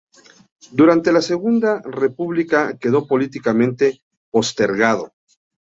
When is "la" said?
1.11-1.21